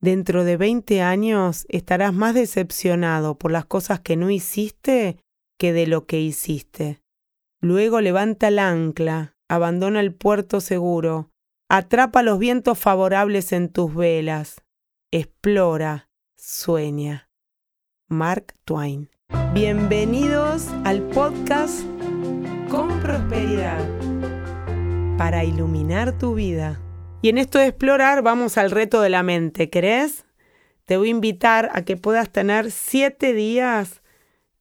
[0.00, 5.18] Dentro de 20 años estarás más decepcionado por las cosas que no hiciste
[5.58, 7.00] que de lo que hiciste.
[7.60, 11.30] Luego levanta el ancla, abandona el puerto seguro,
[11.68, 14.62] atrapa los vientos favorables en tus velas,
[15.10, 17.28] explora, sueña.
[18.08, 19.10] Mark Twain.
[19.52, 21.82] Bienvenidos al podcast
[22.70, 23.84] Con Prosperidad
[25.18, 26.80] para iluminar tu vida.
[27.20, 29.70] Y en esto de explorar vamos al reto de la mente.
[29.70, 30.24] ¿Querés?
[30.84, 34.02] Te voy a invitar a que puedas tener siete días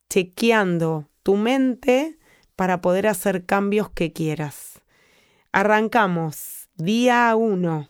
[0.09, 2.17] chequeando tu mente
[2.55, 4.81] para poder hacer cambios que quieras.
[5.51, 6.69] Arrancamos.
[6.75, 7.89] Día uno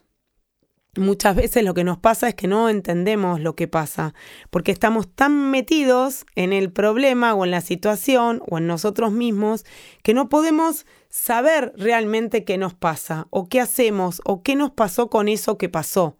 [0.97, 4.13] muchas veces lo que nos pasa es que no entendemos lo que pasa,
[4.49, 9.65] porque estamos tan metidos en el problema o en la situación o en nosotros mismos
[10.03, 15.09] que no podemos saber realmente qué nos pasa o qué hacemos o qué nos pasó
[15.09, 16.17] con eso que pasó.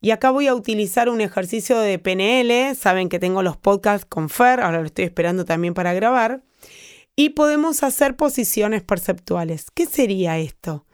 [0.00, 4.30] Y acá voy a utilizar un ejercicio de PNL, saben que tengo los podcasts con
[4.30, 6.42] Fer, ahora lo estoy esperando también para grabar,
[7.16, 9.66] y podemos hacer posiciones perceptuales.
[9.74, 10.86] ¿Qué sería esto?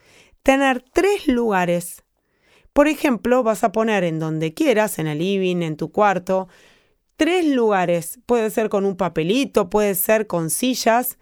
[0.43, 2.03] Tener tres lugares
[2.77, 6.47] por ejemplo, vas a poner en donde quieras, en el living, en tu cuarto,
[7.17, 8.21] tres lugares.
[8.27, 11.17] Puede ser con un papelito, puede ser con sillas.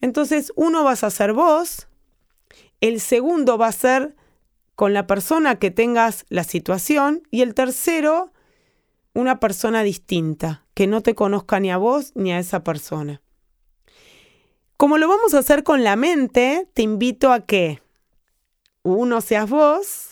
[0.00, 1.88] Entonces, uno vas a ser vos,
[2.80, 4.14] el segundo va a ser
[4.76, 8.30] con la persona que tengas la situación y el tercero,
[9.12, 13.20] una persona distinta, que no te conozca ni a vos ni a esa persona.
[14.76, 17.82] Como lo vamos a hacer con la mente, te invito a que
[18.84, 20.11] uno seas vos,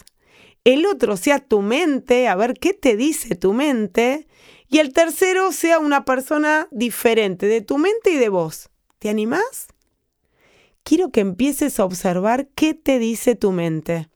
[0.65, 4.27] el otro sea tu mente, a ver qué te dice tu mente,
[4.69, 8.71] y el tercero sea una persona diferente de tu mente y de vos.
[8.99, 9.69] ¿Te animás?
[10.83, 14.09] Quiero que empieces a observar qué te dice tu mente.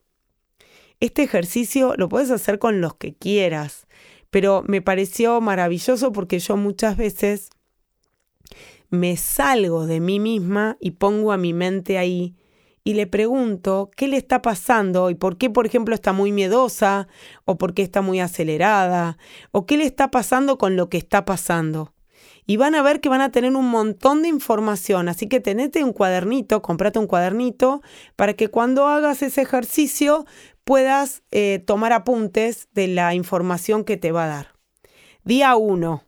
[1.01, 3.87] Este ejercicio lo puedes hacer con los que quieras,
[4.31, 7.51] pero me pareció maravilloso porque yo muchas veces
[8.91, 12.35] me salgo de mí misma y pongo a mi mente ahí
[12.85, 17.09] y le pregunto qué le está pasando y por qué, por ejemplo, está muy miedosa
[17.47, 19.17] o por qué está muy acelerada
[19.53, 21.95] o qué le está pasando con lo que está pasando.
[22.47, 25.83] Y van a ver que van a tener un montón de información, así que tenete
[25.83, 27.81] un cuadernito, comprate un cuadernito
[28.17, 30.27] para que cuando hagas ese ejercicio
[30.65, 34.55] puedas eh, tomar apuntes de la información que te va a dar.
[35.25, 36.05] Día 1.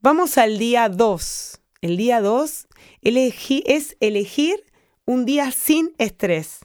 [0.00, 1.60] Vamos al día 2.
[1.80, 2.66] El día 2
[3.02, 4.64] es elegir
[5.06, 6.60] un día sin estrés.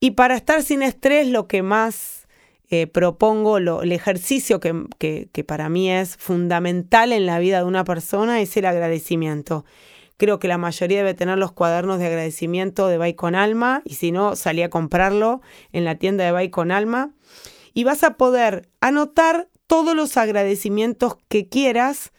[0.00, 2.26] Y para estar sin estrés, lo que más
[2.68, 7.84] eh, propongo, el ejercicio que, que, para mí es fundamental en la vida de una
[7.84, 9.64] persona es el agradecimiento.
[10.16, 13.94] Creo que la mayoría debe tener los cuadernos de agradecimiento de Bay con Alma y
[13.94, 15.40] si no, salí a comprarlo
[15.72, 17.12] en la tienda de Bay con Alma.
[17.74, 22.12] Y vas a poder anotar todos los agradecimientos que quieras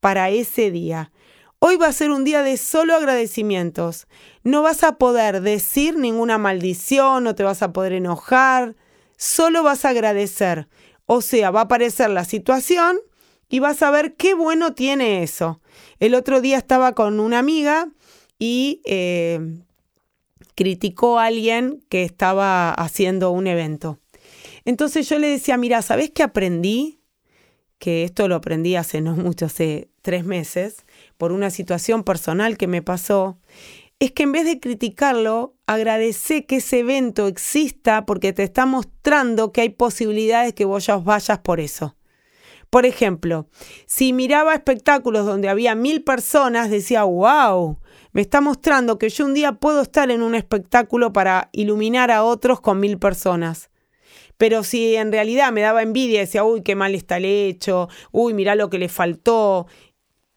[0.00, 1.12] para ese día.
[1.64, 4.08] Hoy va a ser un día de solo agradecimientos.
[4.42, 8.74] No vas a poder decir ninguna maldición, no te vas a poder enojar,
[9.16, 10.66] solo vas a agradecer.
[11.06, 12.98] O sea, va a aparecer la situación
[13.48, 15.60] y vas a ver qué bueno tiene eso.
[16.00, 17.88] El otro día estaba con una amiga
[18.40, 19.38] y eh,
[20.56, 24.00] criticó a alguien que estaba haciendo un evento.
[24.64, 27.01] Entonces yo le decía, mira, ¿sabes qué aprendí?
[27.82, 30.84] Que esto lo aprendí hace no mucho, hace tres meses
[31.18, 33.40] por una situación personal que me pasó,
[33.98, 39.50] es que en vez de criticarlo, agradece que ese evento exista porque te está mostrando
[39.50, 41.96] que hay posibilidades que vos ya vayas por eso.
[42.70, 43.48] Por ejemplo,
[43.86, 47.80] si miraba espectáculos donde había mil personas, decía, wow,
[48.12, 52.22] me está mostrando que yo un día puedo estar en un espectáculo para iluminar a
[52.22, 53.71] otros con mil personas.
[54.42, 58.34] Pero si en realidad me daba envidia, decía, uy, qué mal está el hecho, uy,
[58.34, 59.68] mira lo que le faltó,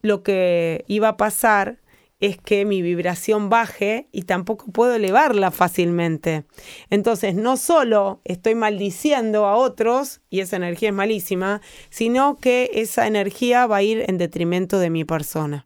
[0.01, 1.81] lo que iba a pasar
[2.19, 6.45] es que mi vibración baje y tampoco puedo elevarla fácilmente.
[6.91, 13.07] Entonces, no solo estoy maldiciendo a otros, y esa energía es malísima, sino que esa
[13.07, 15.65] energía va a ir en detrimento de mi persona.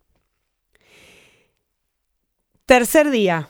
[2.65, 3.49] Tercer día.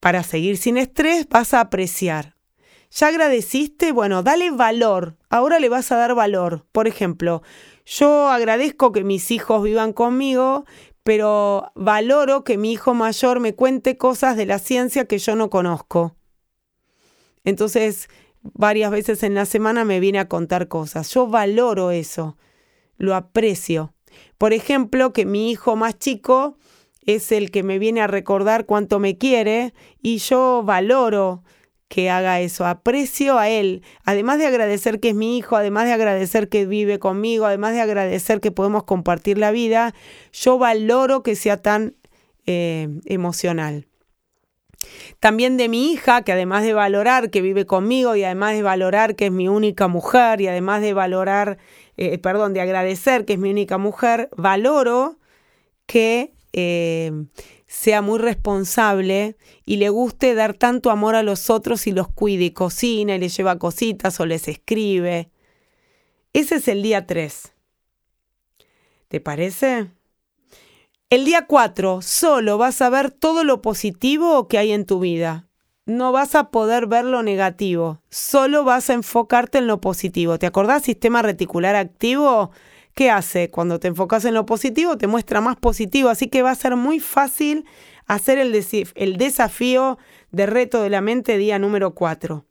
[0.00, 2.31] Para seguir sin estrés vas a apreciar.
[2.94, 3.90] ¿Ya agradeciste?
[3.92, 5.16] Bueno, dale valor.
[5.30, 6.66] Ahora le vas a dar valor.
[6.72, 7.42] Por ejemplo,
[7.86, 10.66] yo agradezco que mis hijos vivan conmigo,
[11.02, 15.48] pero valoro que mi hijo mayor me cuente cosas de la ciencia que yo no
[15.48, 16.16] conozco.
[17.44, 18.08] Entonces,
[18.42, 21.08] varias veces en la semana me viene a contar cosas.
[21.14, 22.36] Yo valoro eso,
[22.98, 23.94] lo aprecio.
[24.36, 26.58] Por ejemplo, que mi hijo más chico
[27.06, 29.72] es el que me viene a recordar cuánto me quiere
[30.02, 31.42] y yo valoro
[31.92, 35.92] que haga eso, aprecio a él, además de agradecer que es mi hijo, además de
[35.92, 39.94] agradecer que vive conmigo, además de agradecer que podemos compartir la vida,
[40.32, 41.94] yo valoro que sea tan
[42.46, 43.88] eh, emocional.
[45.20, 49.14] También de mi hija, que además de valorar que vive conmigo y además de valorar
[49.14, 51.58] que es mi única mujer y además de valorar,
[51.98, 55.18] eh, perdón, de agradecer que es mi única mujer, valoro
[55.84, 57.10] que eh,
[57.66, 62.44] sea muy responsable y le guste dar tanto amor a los otros y los cuide
[62.44, 65.30] y cocina y les lleva cositas o les escribe.
[66.32, 67.52] Ese es el día 3.
[69.08, 69.90] ¿Te parece?
[71.10, 75.46] El día 4 solo vas a ver todo lo positivo que hay en tu vida.
[75.84, 80.38] No vas a poder ver lo negativo, solo vas a enfocarte en lo positivo.
[80.38, 82.52] ¿Te acordás sistema reticular activo?
[82.94, 83.50] ¿Qué hace?
[83.50, 86.76] Cuando te enfocas en lo positivo, te muestra más positivo, así que va a ser
[86.76, 87.64] muy fácil
[88.06, 88.54] hacer el,
[88.94, 89.98] el desafío
[90.30, 92.44] de reto de la mente día número 4.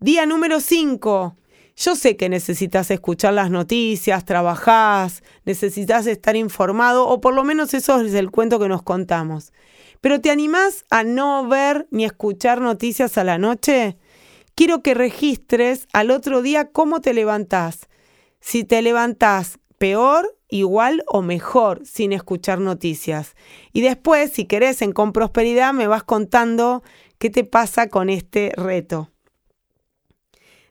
[0.00, 1.36] Día número 5.
[1.76, 7.74] Yo sé que necesitas escuchar las noticias, trabajás, necesitas estar informado, o por lo menos
[7.74, 9.52] eso es el cuento que nos contamos.
[10.00, 13.96] Pero ¿te animás a no ver ni escuchar noticias a la noche?
[14.54, 17.88] Quiero que registres al otro día cómo te levantás,
[18.42, 23.34] si te levantás peor, igual o mejor sin escuchar noticias.
[23.72, 26.82] Y después, si querés, en Con Prosperidad me vas contando
[27.18, 29.10] qué te pasa con este reto.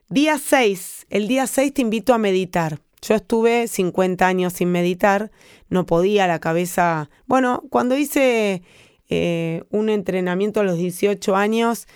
[0.08, 1.06] Día 6.
[1.08, 2.78] El día 6 te invito a meditar.
[3.00, 5.32] Yo estuve 50 años sin meditar,
[5.70, 7.10] no podía la cabeza.
[7.26, 8.62] Bueno, cuando hice
[9.08, 11.88] eh, un entrenamiento a los 18 años,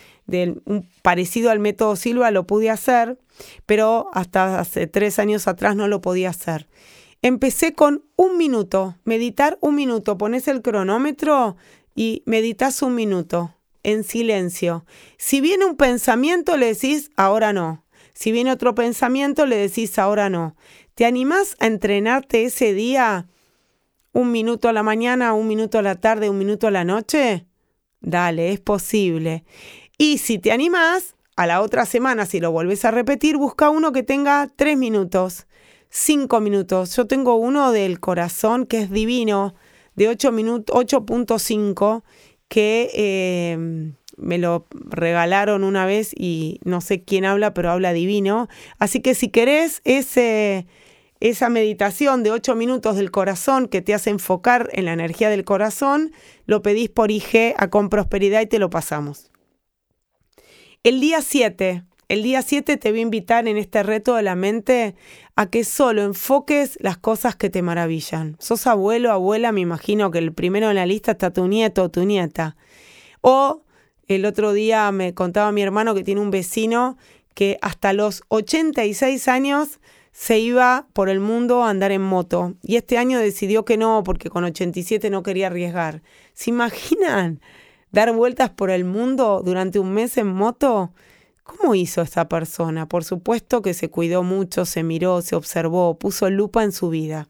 [1.03, 3.19] parecido al método Silva, lo pude hacer
[3.67, 6.69] pero hasta hace tres años atrás no lo podía hacer.
[7.23, 11.57] Empecé con un minuto, meditar un minuto, pones el cronómetro
[11.95, 14.85] y meditas un minuto en silencio.
[15.17, 17.85] Si viene un pensamiento, le decís, ahora no.
[18.13, 20.57] Si viene otro pensamiento, le decís, ahora no.
[20.95, 23.29] ¿Te animás a entrenarte ese día
[24.13, 27.47] un minuto a la mañana, un minuto a la tarde, un minuto a la noche?
[28.01, 29.45] Dale, es posible.
[29.99, 33.93] Y si te animás, a la otra semana, si lo vuelves a repetir, busca uno
[33.93, 35.47] que tenga tres minutos,
[35.91, 36.97] cinco minutos.
[36.97, 39.55] Yo tengo uno del corazón que es divino,
[39.97, 42.03] de 8 minutos, 8.5,
[42.49, 48.49] que eh, me lo regalaron una vez y no sé quién habla, pero habla divino.
[48.79, 50.67] Así que si querés ese,
[51.21, 55.45] esa meditación de 8 minutos del corazón que te hace enfocar en la energía del
[55.45, 56.13] corazón,
[56.47, 59.31] lo pedís por IG a Con Prosperidad y te lo pasamos.
[60.87, 64.37] El día 7, el día 7 te voy a invitar en este reto de la
[64.37, 64.95] mente
[65.35, 68.37] a que solo enfoques las cosas que te maravillan.
[68.39, 71.91] Sos abuelo, abuela, me imagino que el primero en la lista está tu nieto o
[71.91, 72.57] tu nieta.
[73.21, 73.65] O
[74.07, 76.97] el otro día me contaba mi hermano que tiene un vecino
[77.35, 79.81] que hasta los 86 años
[80.13, 82.55] se iba por el mundo a andar en moto.
[82.63, 86.03] Y este año decidió que no, porque con 87 no quería arriesgar.
[86.33, 87.41] ¿Se imaginan?
[87.91, 90.93] Dar vueltas por el mundo durante un mes en moto?
[91.43, 92.89] ¿Cómo hizo esta persona?
[92.89, 97.29] Por supuesto que se cuidó mucho, se miró, se observó, puso lupa en su vida.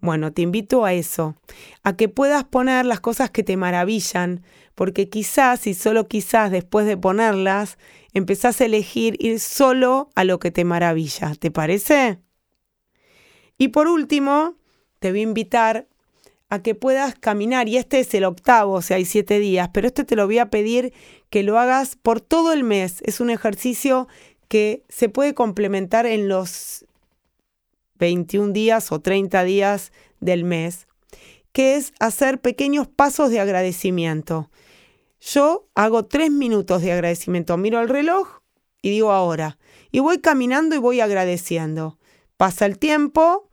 [0.00, 1.34] Bueno, te invito a eso,
[1.82, 4.42] a que puedas poner las cosas que te maravillan,
[4.74, 7.78] porque quizás y solo quizás después de ponerlas,
[8.12, 11.34] empezás a elegir ir solo a lo que te maravilla.
[11.34, 12.20] ¿Te parece?
[13.56, 14.56] Y por último,
[14.98, 15.88] te voy a invitar
[16.54, 19.86] a que puedas caminar, y este es el octavo, o sea, hay siete días, pero
[19.86, 20.92] este te lo voy a pedir
[21.30, 23.02] que lo hagas por todo el mes.
[23.02, 24.08] Es un ejercicio
[24.48, 26.86] que se puede complementar en los
[27.98, 30.86] 21 días o 30 días del mes,
[31.52, 34.50] que es hacer pequeños pasos de agradecimiento.
[35.20, 38.40] Yo hago tres minutos de agradecimiento, miro el reloj
[38.82, 39.58] y digo ahora,
[39.90, 41.98] y voy caminando y voy agradeciendo.
[42.36, 43.48] Pasa el tiempo,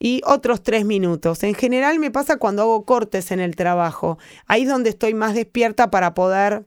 [0.00, 1.44] y otros tres minutos.
[1.44, 4.18] En general me pasa cuando hago cortes en el trabajo.
[4.46, 6.66] Ahí es donde estoy más despierta para poder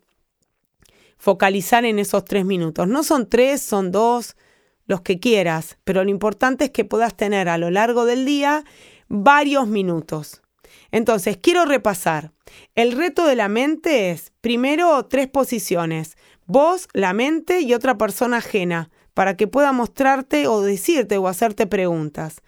[1.17, 2.87] focalizar en esos tres minutos.
[2.87, 4.37] No son tres, son dos,
[4.85, 8.63] los que quieras, pero lo importante es que puedas tener a lo largo del día
[9.07, 10.41] varios minutos.
[10.91, 12.31] Entonces, quiero repasar.
[12.75, 16.17] El reto de la mente es, primero, tres posiciones.
[16.45, 21.65] Vos, la mente y otra persona ajena, para que pueda mostrarte o decirte o hacerte
[21.65, 22.41] preguntas.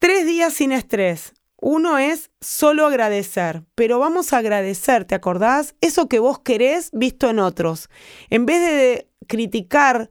[0.00, 1.34] Tres días sin estrés.
[1.60, 5.74] Uno es solo agradecer, pero vamos a agradecer, ¿te acordás?
[5.80, 7.90] Eso que vos querés visto en otros.
[8.30, 10.08] En vez de criticar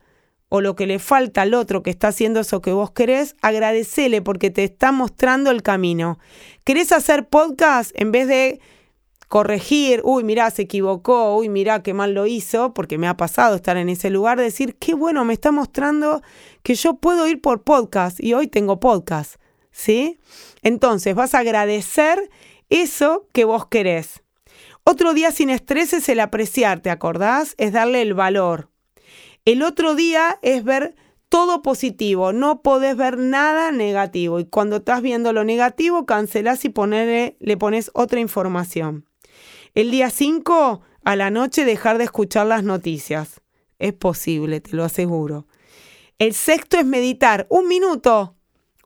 [0.50, 4.22] o lo que le falta al otro que está haciendo eso que vos querés, agradecele
[4.22, 6.20] porque te está mostrando el camino.
[6.65, 8.60] ¿Querés hacer podcast en vez de
[9.29, 13.56] corregir, uy, mirá, se equivocó, uy, mirá, qué mal lo hizo, porque me ha pasado
[13.56, 16.22] estar en ese lugar, decir, qué bueno, me está mostrando
[16.62, 19.36] que yo puedo ir por podcast y hoy tengo podcast,
[19.77, 20.19] ¿sí?
[20.63, 22.31] Entonces vas a agradecer
[22.69, 24.24] eso que vos querés.
[24.84, 27.53] Otro día sin estrés es el apreciar, ¿te acordás?
[27.57, 28.69] Es darle el valor.
[29.46, 30.96] El otro día es ver
[31.29, 34.39] todo positivo, no podés ver nada negativo.
[34.39, 36.74] Y cuando estás viendo lo negativo, cancelás y
[37.39, 39.05] le pones otra información.
[39.75, 43.41] El día 5, a la noche, dejar de escuchar las noticias.
[43.77, 45.48] Es posible, te lo aseguro.
[46.17, 47.46] El sexto es meditar.
[47.50, 48.37] Un minuto.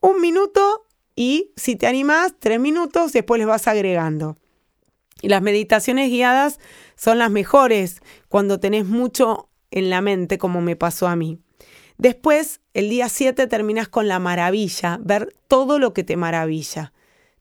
[0.02, 4.36] Un minuto y si te animas, tres minutos, después les vas agregando.
[5.20, 6.58] Y las meditaciones guiadas
[6.96, 11.38] son las mejores cuando tenés mucho en la mente, como me pasó a mí.
[11.98, 16.92] Después, el día 7 terminas con la maravilla, ver todo lo que te maravilla.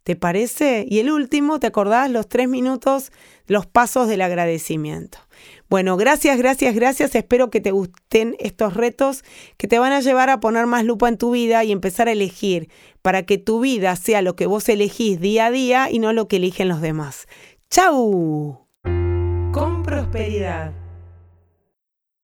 [0.03, 0.85] ¿Te parece?
[0.89, 2.09] Y el último, ¿te acordás?
[2.09, 3.11] Los tres minutos,
[3.45, 5.19] los pasos del agradecimiento.
[5.69, 7.13] Bueno, gracias, gracias, gracias.
[7.13, 9.23] Espero que te gusten estos retos
[9.57, 12.13] que te van a llevar a poner más lupa en tu vida y empezar a
[12.13, 12.69] elegir
[13.01, 16.27] para que tu vida sea lo que vos elegís día a día y no lo
[16.27, 17.27] que eligen los demás.
[17.69, 18.67] ¡Chau!
[19.53, 20.80] Con prosperidad.